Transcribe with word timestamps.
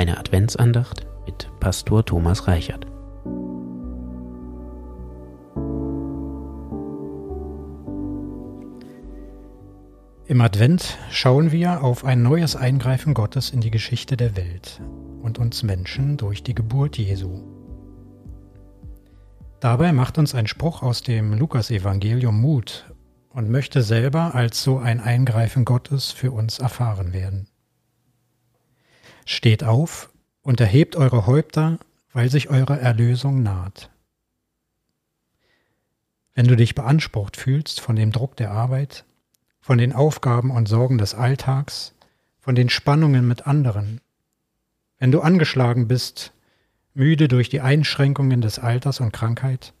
Eine 0.00 0.16
Adventsandacht 0.16 1.06
mit 1.26 1.50
Pastor 1.60 2.02
Thomas 2.02 2.48
Reichert. 2.48 2.86
Im 10.26 10.40
Advent 10.40 10.96
schauen 11.10 11.52
wir 11.52 11.84
auf 11.84 12.06
ein 12.06 12.22
neues 12.22 12.56
Eingreifen 12.56 13.12
Gottes 13.12 13.50
in 13.50 13.60
die 13.60 13.70
Geschichte 13.70 14.16
der 14.16 14.38
Welt 14.38 14.80
und 15.20 15.38
uns 15.38 15.62
Menschen 15.62 16.16
durch 16.16 16.42
die 16.42 16.54
Geburt 16.54 16.96
Jesu. 16.96 17.42
Dabei 19.60 19.92
macht 19.92 20.16
uns 20.16 20.34
ein 20.34 20.46
Spruch 20.46 20.82
aus 20.82 21.02
dem 21.02 21.34
Lukasevangelium 21.34 22.40
Mut 22.40 22.90
und 23.28 23.50
möchte 23.50 23.82
selber 23.82 24.34
als 24.34 24.62
so 24.62 24.78
ein 24.78 24.98
Eingreifen 24.98 25.66
Gottes 25.66 26.10
für 26.10 26.32
uns 26.32 26.58
erfahren 26.58 27.12
werden. 27.12 27.50
Steht 29.32 29.62
auf 29.62 30.10
und 30.42 30.60
erhebt 30.60 30.96
eure 30.96 31.24
Häupter, 31.24 31.78
weil 32.12 32.28
sich 32.28 32.50
eure 32.50 32.80
Erlösung 32.80 33.44
naht. 33.44 33.88
Wenn 36.34 36.48
du 36.48 36.56
dich 36.56 36.74
beansprucht 36.74 37.36
fühlst 37.36 37.80
von 37.80 37.94
dem 37.94 38.10
Druck 38.10 38.34
der 38.34 38.50
Arbeit, 38.50 39.04
von 39.60 39.78
den 39.78 39.92
Aufgaben 39.92 40.50
und 40.50 40.66
Sorgen 40.66 40.98
des 40.98 41.14
Alltags, 41.14 41.94
von 42.40 42.56
den 42.56 42.68
Spannungen 42.68 43.28
mit 43.28 43.46
anderen, 43.46 44.00
wenn 44.98 45.12
du 45.12 45.20
angeschlagen 45.20 45.86
bist, 45.86 46.32
müde 46.92 47.28
durch 47.28 47.48
die 47.48 47.60
Einschränkungen 47.60 48.40
des 48.40 48.58
Alters 48.58 48.98
und 48.98 49.12
Krankheit, 49.12 49.74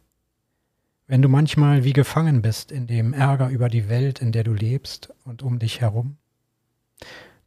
wenn 1.08 1.22
du 1.22 1.28
manchmal 1.28 1.82
wie 1.82 1.92
gefangen 1.92 2.40
bist 2.40 2.70
in 2.70 2.86
dem 2.86 3.12
Ärger 3.12 3.48
über 3.48 3.68
die 3.68 3.88
Welt, 3.88 4.20
in 4.20 4.30
der 4.30 4.44
du 4.44 4.54
lebst 4.54 5.12
und 5.24 5.42
um 5.42 5.58
dich 5.58 5.80
herum, 5.80 6.18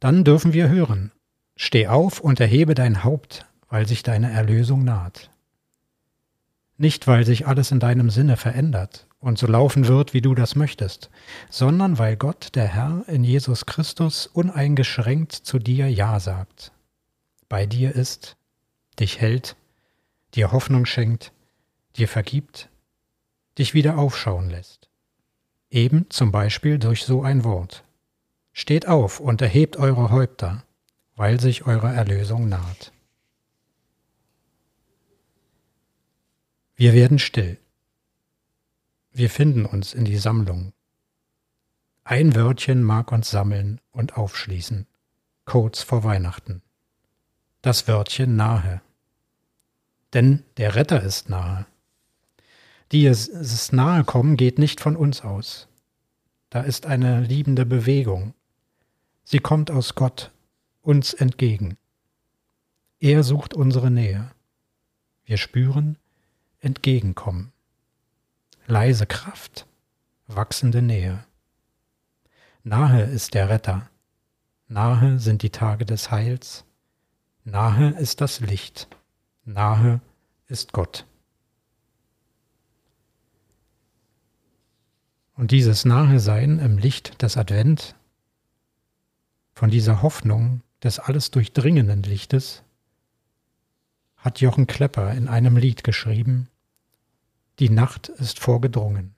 dann 0.00 0.22
dürfen 0.22 0.52
wir 0.52 0.68
hören, 0.68 1.10
steh 1.56 1.86
auf 1.86 2.20
und 2.20 2.40
erhebe 2.40 2.74
dein 2.74 3.04
Haupt, 3.04 3.46
weil 3.68 3.86
sich 3.86 4.02
deine 4.02 4.30
Erlösung 4.30 4.84
naht. 4.84 5.30
Nicht, 6.76 7.06
weil 7.06 7.24
sich 7.24 7.46
alles 7.46 7.70
in 7.70 7.80
deinem 7.80 8.10
Sinne 8.10 8.36
verändert 8.36 9.06
und 9.20 9.38
so 9.38 9.46
laufen 9.46 9.86
wird, 9.86 10.12
wie 10.12 10.20
du 10.20 10.34
das 10.34 10.56
möchtest, 10.56 11.10
sondern 11.48 11.98
weil 11.98 12.16
Gott, 12.16 12.54
der 12.54 12.66
Herr, 12.66 13.04
in 13.06 13.24
Jesus 13.24 13.66
Christus 13.66 14.26
uneingeschränkt 14.26 15.32
zu 15.32 15.58
dir 15.58 15.88
Ja 15.88 16.18
sagt. 16.20 16.72
Bei 17.48 17.66
dir 17.66 17.94
ist, 17.94 18.36
dich 18.98 19.20
hält, 19.20 19.56
dir 20.34 20.50
Hoffnung 20.50 20.84
schenkt, 20.84 21.32
dir 21.96 22.08
vergibt 22.08 22.68
dich 23.58 23.74
wieder 23.74 23.98
aufschauen 23.98 24.50
lässt. 24.50 24.88
Eben 25.70 26.06
zum 26.10 26.32
Beispiel 26.32 26.78
durch 26.78 27.04
so 27.04 27.22
ein 27.22 27.44
Wort. 27.44 27.84
Steht 28.52 28.86
auf 28.86 29.20
und 29.20 29.42
erhebt 29.42 29.76
eure 29.76 30.10
Häupter, 30.10 30.64
weil 31.16 31.40
sich 31.40 31.66
eure 31.66 31.92
Erlösung 31.92 32.48
naht. 32.48 32.92
Wir 36.76 36.92
werden 36.92 37.18
still. 37.18 37.58
Wir 39.12 39.30
finden 39.30 39.64
uns 39.64 39.94
in 39.94 40.04
die 40.04 40.18
Sammlung. 40.18 40.72
Ein 42.02 42.34
Wörtchen 42.34 42.82
mag 42.82 43.12
uns 43.12 43.30
sammeln 43.30 43.80
und 43.92 44.16
aufschließen, 44.16 44.86
kurz 45.44 45.82
vor 45.82 46.04
Weihnachten. 46.04 46.62
Das 47.62 47.86
Wörtchen 47.86 48.36
nahe. 48.36 48.82
Denn 50.12 50.42
der 50.56 50.74
Retter 50.74 51.02
ist 51.02 51.28
nahe 51.28 51.66
die 52.94 53.06
es, 53.06 53.72
nahe 53.72 54.04
kommen, 54.04 54.36
geht 54.36 54.58
nicht 54.58 54.80
von 54.80 54.96
uns 54.96 55.22
aus. 55.22 55.68
Da 56.50 56.60
ist 56.60 56.86
eine 56.86 57.20
liebende 57.20 57.66
Bewegung. 57.66 58.34
Sie 59.24 59.40
kommt 59.40 59.70
aus 59.70 59.94
Gott 59.94 60.30
uns 60.84 61.14
entgegen. 61.14 61.76
Er 63.00 63.22
sucht 63.22 63.54
unsere 63.54 63.90
Nähe. 63.90 64.30
Wir 65.24 65.38
spüren 65.38 65.98
entgegenkommen. 66.60 67.52
Leise 68.66 69.06
Kraft, 69.06 69.66
wachsende 70.26 70.82
Nähe. 70.82 71.24
Nahe 72.62 73.02
ist 73.02 73.34
der 73.34 73.48
Retter. 73.48 73.88
Nahe 74.68 75.18
sind 75.18 75.42
die 75.42 75.50
Tage 75.50 75.84
des 75.84 76.10
Heils. 76.10 76.64
Nahe 77.44 77.90
ist 77.98 78.20
das 78.20 78.40
Licht. 78.40 78.88
Nahe 79.44 80.00
ist 80.46 80.72
Gott. 80.72 81.06
Und 85.36 85.50
dieses 85.50 85.84
Nahesein 85.84 86.58
im 86.58 86.78
Licht 86.78 87.20
des 87.22 87.36
Advent, 87.36 87.96
von 89.54 89.70
dieser 89.70 90.02
Hoffnung 90.02 90.62
des 90.84 90.98
alles 90.98 91.30
durchdringenden 91.30 92.02
Lichtes, 92.02 92.62
hat 94.16 94.40
Jochen 94.40 94.66
Klepper 94.66 95.12
in 95.12 95.28
einem 95.28 95.56
Lied 95.56 95.82
geschrieben, 95.82 96.48
Die 97.58 97.70
Nacht 97.70 98.08
ist 98.08 98.38
vorgedrungen. 98.40 99.14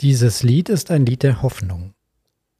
Dieses 0.00 0.42
Lied 0.42 0.70
ist 0.70 0.90
ein 0.90 1.04
Lied 1.04 1.22
der 1.22 1.42
Hoffnung. 1.42 1.92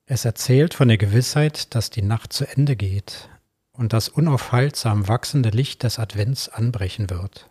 Es 0.04 0.26
erzählt 0.26 0.74
von 0.74 0.88
der 0.88 0.98
Gewissheit, 0.98 1.74
dass 1.74 1.88
die 1.88 2.02
Nacht 2.02 2.34
zu 2.34 2.46
Ende 2.46 2.76
geht 2.76 3.30
und 3.80 3.94
das 3.94 4.10
unaufhaltsam 4.10 5.08
wachsende 5.08 5.48
Licht 5.48 5.84
des 5.84 5.98
Advents 5.98 6.50
anbrechen 6.50 7.08
wird. 7.08 7.48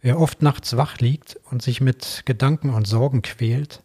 Wer 0.00 0.18
oft 0.18 0.40
nachts 0.40 0.74
wach 0.74 0.96
liegt 1.00 1.38
und 1.50 1.60
sich 1.60 1.82
mit 1.82 2.22
Gedanken 2.24 2.70
und 2.70 2.86
Sorgen 2.86 3.20
quält, 3.20 3.82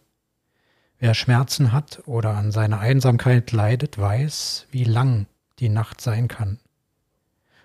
wer 0.98 1.12
Schmerzen 1.12 1.72
hat 1.72 2.02
oder 2.06 2.30
an 2.30 2.50
seiner 2.50 2.80
Einsamkeit 2.80 3.52
leidet, 3.52 3.98
weiß, 3.98 4.66
wie 4.70 4.84
lang 4.84 5.26
die 5.58 5.68
Nacht 5.68 6.00
sein 6.00 6.28
kann 6.28 6.58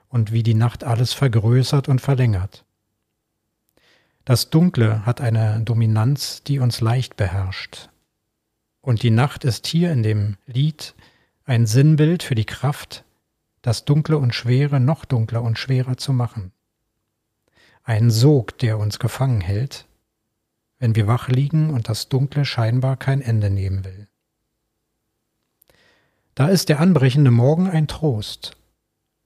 und 0.09 0.33
wie 0.33 0.43
die 0.43 0.53
Nacht 0.53 0.83
alles 0.83 1.13
vergrößert 1.13 1.88
und 1.88 2.01
verlängert. 2.01 2.65
Das 4.25 4.49
Dunkle 4.49 5.05
hat 5.05 5.21
eine 5.21 5.61
Dominanz, 5.61 6.43
die 6.43 6.59
uns 6.59 6.81
leicht 6.81 7.15
beherrscht. 7.15 7.88
Und 8.81 9.03
die 9.03 9.11
Nacht 9.11 9.45
ist 9.45 9.67
hier 9.67 9.89
in 9.93 10.03
dem 10.03 10.35
Lied 10.47 10.95
ein 11.49 11.65
Sinnbild 11.65 12.21
für 12.21 12.35
die 12.35 12.45
Kraft, 12.45 13.03
das 13.63 13.83
Dunkle 13.83 14.19
und 14.19 14.35
Schwere 14.35 14.79
noch 14.79 15.03
dunkler 15.03 15.41
und 15.41 15.57
schwerer 15.57 15.97
zu 15.97 16.13
machen. 16.13 16.51
Ein 17.83 18.11
Sog, 18.11 18.59
der 18.59 18.77
uns 18.77 18.99
gefangen 18.99 19.41
hält, 19.41 19.88
wenn 20.77 20.95
wir 20.95 21.07
wach 21.07 21.27
liegen 21.27 21.71
und 21.71 21.89
das 21.89 22.07
Dunkle 22.07 22.45
scheinbar 22.45 22.97
kein 22.97 23.19
Ende 23.19 23.50
nehmen 23.50 23.83
will. 23.83 24.07
Da 26.35 26.50
ist 26.50 26.69
der 26.69 26.79
anbrechende 26.79 27.31
Morgen 27.31 27.68
ein 27.68 27.88
Trost. 27.88 28.56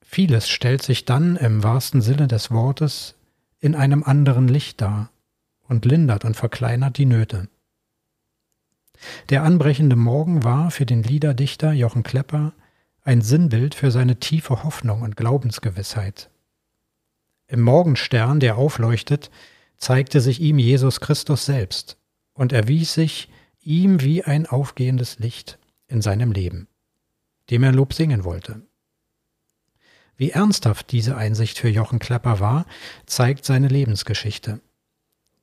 Vieles 0.02 0.48
stellt 0.48 0.82
sich 0.82 1.04
dann 1.04 1.36
im 1.36 1.62
wahrsten 1.62 2.00
Sinne 2.00 2.30
des 2.30 2.52
Wortes 2.52 3.16
in 3.60 3.76
einem 3.76 4.02
anderen 4.02 4.48
Licht 4.48 4.80
dar 4.80 5.12
und 5.68 5.84
lindert 5.84 6.24
und 6.24 6.38
verkleinert 6.38 6.98
die 6.98 7.06
Nöte. 7.06 7.50
Der 9.30 9.44
anbrechende 9.44 9.96
Morgen 9.96 10.44
war 10.44 10.72
für 10.72 10.86
den 10.86 11.04
Liederdichter 11.04 11.72
Jochen 11.74 12.04
Klepper 12.04 12.54
ein 13.04 13.22
Sinnbild 13.22 13.76
für 13.76 13.92
seine 13.92 14.20
tiefe 14.20 14.64
Hoffnung 14.64 15.02
und 15.02 15.18
Glaubensgewissheit. 15.18 16.30
Im 17.48 17.62
Morgenstern, 17.62 18.40
der 18.40 18.58
aufleuchtet, 18.58 19.30
zeigte 19.78 20.22
sich 20.22 20.40
ihm 20.40 20.60
Jesus 20.60 21.02
Christus 21.02 21.46
selbst 21.46 21.98
und 22.34 22.54
erwies 22.54 22.94
sich 22.94 23.30
ihm 23.62 24.02
wie 24.02 24.24
ein 24.24 24.46
aufgehendes 24.46 25.20
Licht 25.20 25.60
in 25.88 26.02
seinem 26.02 26.32
Leben, 26.32 26.68
dem 27.50 27.64
er 27.64 27.72
Lob 27.72 27.94
singen 27.94 28.24
wollte. 28.24 28.62
Wie 30.16 30.32
ernsthaft 30.32 30.92
diese 30.92 31.18
Einsicht 31.18 31.58
für 31.58 31.70
Jochen 31.70 32.00
Klepper 32.00 32.40
war, 32.40 32.66
zeigt 33.06 33.46
seine 33.46 33.68
Lebensgeschichte. 33.68 34.62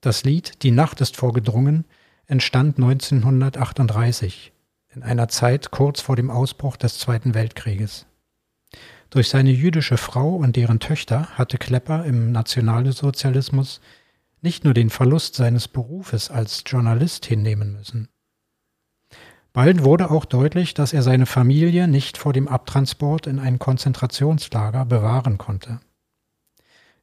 Das 0.00 0.24
Lied 0.24 0.62
Die 0.62 0.70
Nacht 0.70 1.00
ist 1.00 1.16
vorgedrungen 1.16 1.84
entstand 2.30 2.76
1938 2.78 4.52
in 4.94 5.02
einer 5.02 5.28
Zeit 5.28 5.72
kurz 5.72 6.00
vor 6.00 6.14
dem 6.14 6.30
Ausbruch 6.30 6.76
des 6.76 6.98
Zweiten 6.98 7.34
Weltkrieges. 7.34 8.06
Durch 9.10 9.28
seine 9.28 9.50
jüdische 9.50 9.96
Frau 9.96 10.36
und 10.36 10.54
deren 10.54 10.78
Töchter 10.78 11.26
hatte 11.36 11.58
Klepper 11.58 12.04
im 12.04 12.30
Nationalsozialismus 12.30 13.80
nicht 14.42 14.64
nur 14.64 14.74
den 14.74 14.90
Verlust 14.90 15.34
seines 15.34 15.66
Berufes 15.66 16.30
als 16.30 16.62
Journalist 16.64 17.26
hinnehmen 17.26 17.72
müssen. 17.72 18.08
Bald 19.52 19.82
wurde 19.82 20.12
auch 20.12 20.24
deutlich, 20.24 20.74
dass 20.74 20.92
er 20.92 21.02
seine 21.02 21.26
Familie 21.26 21.88
nicht 21.88 22.16
vor 22.16 22.32
dem 22.32 22.46
Abtransport 22.46 23.26
in 23.26 23.40
ein 23.40 23.58
Konzentrationslager 23.58 24.84
bewahren 24.84 25.36
konnte. 25.36 25.80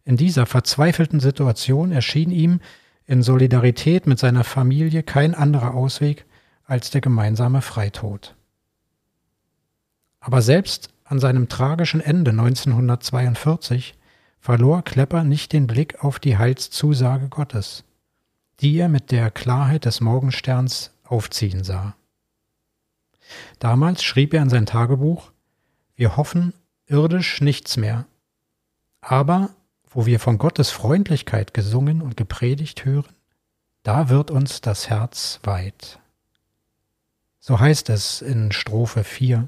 In 0.06 0.16
dieser 0.16 0.46
verzweifelten 0.46 1.20
Situation 1.20 1.92
erschien 1.92 2.32
ihm 2.32 2.62
in 3.08 3.24
Solidarität 3.24 4.06
mit 4.06 4.20
seiner 4.20 4.44
Familie 4.44 5.02
kein 5.02 5.34
anderer 5.34 5.74
Ausweg 5.74 6.26
als 6.66 6.92
der 6.92 7.02
gemeinsame 7.02 7.62
Freitod. 7.62 8.36
Aber 10.20 10.42
selbst 10.42 10.90
an 11.06 11.20
seinem 11.20 11.48
tragischen 11.48 12.02
Ende 12.02 12.32
1942 12.32 13.96
verlor 14.40 14.84
Klepper 14.84 15.24
nicht 15.24 15.54
den 15.54 15.68
Blick 15.68 16.04
auf 16.04 16.20
die 16.20 16.38
Heilszusage 16.38 17.30
Gottes, 17.30 17.86
die 18.60 18.78
er 18.78 18.90
mit 18.90 19.12
der 19.12 19.32
Klarheit 19.32 19.86
des 19.86 20.02
Morgensterns 20.02 20.92
aufziehen 21.06 21.64
sah. 21.64 21.96
Damals 23.60 24.04
schrieb 24.04 24.34
er 24.34 24.42
in 24.42 24.50
sein 24.50 24.66
Tagebuch, 24.66 25.32
wir 25.96 26.18
hoffen 26.18 26.54
irdisch 26.88 27.42
nichts 27.42 27.78
mehr, 27.78 28.06
aber 29.00 29.50
wo 29.90 30.06
wir 30.06 30.20
von 30.20 30.38
Gottes 30.38 30.70
Freundlichkeit 30.72 31.54
gesungen 31.54 32.02
und 32.02 32.18
gepredigt 32.18 32.86
hören, 32.86 33.14
da 33.84 34.10
wird 34.10 34.32
uns 34.32 34.62
das 34.62 34.90
Herz 34.90 35.40
weit. 35.44 36.00
So 37.40 37.60
heißt 37.60 37.90
es 37.90 38.22
in 38.22 38.52
Strophe 38.52 39.04
4. 39.04 39.48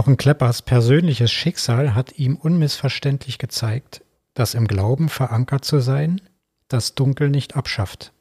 Jochen 0.00 0.16
Kleppers 0.16 0.62
persönliches 0.62 1.30
Schicksal 1.30 1.94
hat 1.94 2.18
ihm 2.18 2.36
unmissverständlich 2.36 3.36
gezeigt, 3.36 4.02
dass 4.32 4.54
im 4.54 4.66
Glauben 4.66 5.10
verankert 5.10 5.66
zu 5.66 5.80
sein, 5.80 6.22
das 6.68 6.94
Dunkel 6.94 7.28
nicht 7.28 7.54
abschafft. 7.54 8.14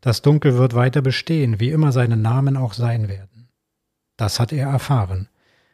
Das 0.00 0.22
Dunkel 0.22 0.58
wird 0.58 0.74
weiter 0.74 1.00
bestehen, 1.00 1.60
wie 1.60 1.70
immer 1.70 1.92
seine 1.92 2.16
Namen 2.16 2.56
auch 2.56 2.72
sein 2.72 3.06
werden. 3.06 3.48
Das 4.16 4.40
hat 4.40 4.52
er 4.52 4.66
erfahren. 4.70 5.28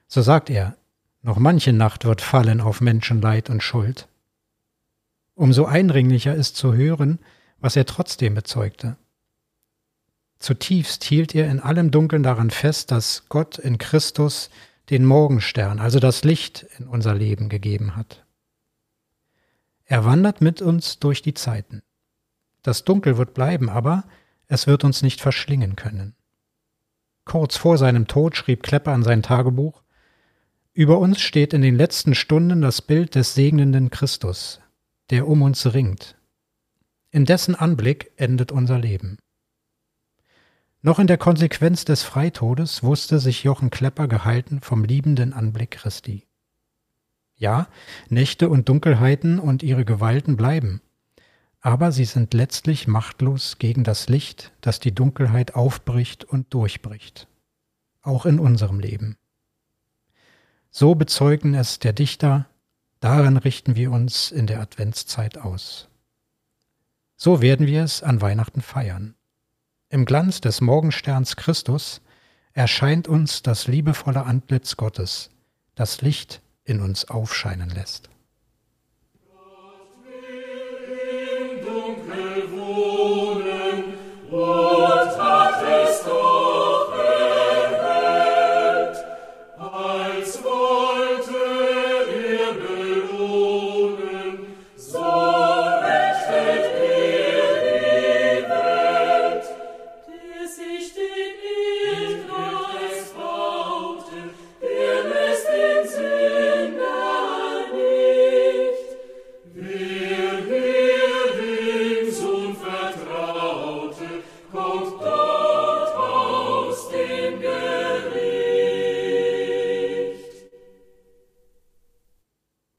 So 0.09 0.21
sagt 0.21 0.51
er, 0.51 0.77
noch 1.23 1.39
manche 1.39 1.73
Nacht 1.73 2.05
wird 2.05 2.21
fallen 2.21 2.61
auf 2.61 2.83
Menschenleid 2.83 3.49
und 3.49 3.63
Schuld. 3.63 4.09
Umso 5.35 5.65
eindringlicher 5.65 6.35
ist 6.35 6.57
zu 6.57 6.75
hören, 6.75 7.19
was 7.61 7.77
er 7.77 7.87
trotzdem 7.87 8.35
bezeugte. 8.35 8.99
Zutiefst 10.39 11.03
hielt 11.03 11.35
er 11.35 11.51
in 11.51 11.61
allem 11.61 11.91
Dunkeln 11.91 12.23
daran 12.23 12.51
fest, 12.51 12.91
dass 12.91 13.25
Gott 13.31 13.57
in 13.57 13.79
Christus 13.79 14.51
den 14.91 15.05
Morgenstern, 15.05 15.79
also 15.81 15.99
das 16.01 16.25
Licht 16.25 16.67
in 16.79 16.89
unser 16.89 17.15
Leben 17.15 17.49
gegeben 17.49 17.97
hat. 17.97 18.25
Er 19.85 20.05
wandert 20.05 20.41
mit 20.41 20.61
uns 20.63 20.99
durch 20.99 21.23
die 21.23 21.35
Zeiten. 21.35 21.83
Das 22.63 22.85
Dunkel 22.85 23.17
wird 23.17 23.35
bleiben, 23.35 23.71
aber 23.71 24.05
es 24.47 24.67
wird 24.67 24.85
uns 24.85 25.03
nicht 25.03 25.21
verschlingen 25.21 25.77
können. 25.77 26.15
Kurz 27.25 27.57
vor 27.57 27.77
seinem 27.79 28.07
Tod 28.07 28.37
schrieb 28.37 28.63
Klepper 28.63 28.93
an 28.93 29.03
sein 29.03 29.23
Tagebuch, 29.23 29.83
über 30.73 30.99
uns 30.99 31.21
steht 31.21 31.55
in 31.55 31.63
den 31.63 31.75
letzten 31.75 32.15
Stunden 32.15 32.61
das 32.61 32.83
Bild 32.83 33.15
des 33.15 33.35
segnenden 33.35 33.91
Christus, 33.91 34.61
der 35.11 35.27
um 35.27 35.43
uns 35.43 35.75
ringt. 35.75 36.17
In 37.11 37.25
dessen 37.25 37.55
Anblick 37.55 38.13
endet 38.17 38.53
unser 38.53 38.79
Leben. 38.79 39.19
Noch 40.89 40.99
in 40.99 41.07
der 41.07 41.19
Konsequenz 41.19 41.85
des 41.85 42.03
Freitodes 42.03 42.83
wusste 42.83 43.19
sich 43.19 43.45
Jochen 43.45 43.69
Klepper 43.69 44.09
gehalten 44.09 44.63
vom 44.63 44.85
liebenden 44.85 45.35
Anblick 45.35 45.73
Christi. 45.73 46.27
Ja, 47.37 47.69
Nächte 48.09 48.49
und 48.49 48.71
Dunkelheiten 48.71 49.39
und 49.39 49.63
ihre 49.63 49.85
Gewalten 49.85 50.39
bleiben, 50.39 50.81
aber 51.61 51.93
sie 51.93 52.07
sind 52.07 52.33
letztlich 52.33 52.89
machtlos 52.89 53.59
gegen 53.59 53.85
das 53.85 54.09
Licht, 54.09 54.51
das 54.63 54.81
die 54.81 54.95
Dunkelheit 54.95 55.55
aufbricht 55.55 56.25
und 56.25 56.55
durchbricht, 56.55 57.29
auch 58.01 58.25
in 58.25 58.39
unserem 58.39 58.81
Leben. 58.81 59.19
So 60.71 60.95
bezeugen 60.95 61.53
es 61.53 61.81
der 61.81 61.93
Dichter, 61.93 62.47
daran 63.01 63.37
richten 63.37 63.77
wir 63.77 63.93
uns 63.93 64.31
in 64.31 64.47
der 64.47 64.63
Adventszeit 64.63 65.37
aus. 65.37 65.91
So 67.19 67.43
werden 67.43 67.67
wir 67.67 67.85
es 67.85 68.03
an 68.03 68.23
Weihnachten 68.23 68.63
feiern. 68.63 69.18
Im 69.91 70.05
Glanz 70.05 70.43
des 70.43 70.61
Morgensterns 70.61 71.37
Christus 71.37 72.03
erscheint 72.53 73.09
uns 73.09 73.41
das 73.41 73.67
liebevolle 73.67 74.25
Antlitz 74.25 74.77
Gottes, 74.77 75.31
das 75.77 76.03
Licht 76.03 76.43
in 76.65 76.83
uns 76.83 77.07
aufscheinen 77.07 77.71
lässt. 77.71 78.11